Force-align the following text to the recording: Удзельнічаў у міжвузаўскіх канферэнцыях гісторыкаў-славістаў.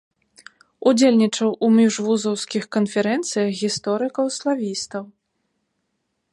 Удзельнічаў 0.91 1.49
у 1.67 1.69
міжвузаўскіх 1.79 2.63
канферэнцыях 2.77 3.49
гісторыкаў-славістаў. 3.63 5.03